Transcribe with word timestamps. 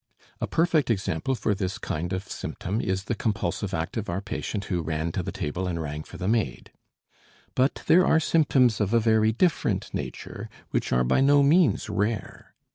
A 0.41 0.47
perfect 0.47 0.89
example 0.89 1.35
for 1.35 1.53
this 1.53 1.77
kind 1.77 2.11
of 2.11 2.27
symptom 2.27 2.81
is 2.81 3.03
the 3.03 3.13
compulsive 3.13 3.71
act 3.71 3.97
of 3.97 4.09
our 4.09 4.19
patient 4.19 4.65
who 4.65 4.81
ran 4.81 5.11
to 5.11 5.21
the 5.21 5.31
table 5.31 5.67
and 5.67 5.79
rang 5.79 6.01
for 6.01 6.17
the 6.17 6.27
maid. 6.27 6.71
But 7.53 7.83
there 7.85 8.03
are 8.07 8.19
symptoms 8.19 8.81
of 8.81 8.95
a 8.95 8.99
very 8.99 9.31
different 9.31 9.93
nature 9.93 10.49
which 10.71 10.91
are 10.91 11.03
by 11.03 11.21
no 11.21 11.43
means 11.43 11.87
rare. 11.87 12.55